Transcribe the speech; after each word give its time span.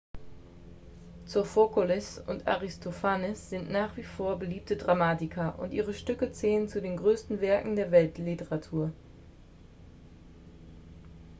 sophokles 1.25 2.17
und 2.25 2.47
aristophanes 2.47 3.51
sind 3.51 3.69
nach 3.69 3.95
wie 3.97 4.03
vor 4.03 4.39
beliebte 4.39 4.75
dramatiker 4.75 5.59
und 5.59 5.73
ihre 5.73 5.93
stücke 5.93 6.31
zählen 6.31 6.67
zu 6.67 6.81
den 6.81 6.97
größten 6.97 7.39
werken 7.39 7.75
der 7.75 7.91
weltliteratur 7.91 8.91